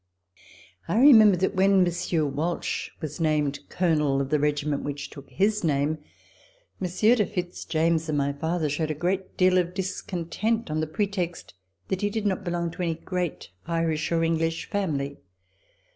[0.87, 5.63] I remember that when Monsieur Walsh was named Colonel of the regiment which took his
[5.63, 5.99] name.
[6.79, 10.87] Monsieur de Fitz James and my father showed a great deal of discontent, on the
[10.87, 11.53] pretext
[11.89, 15.17] that he did not belong to any great Irish or English family.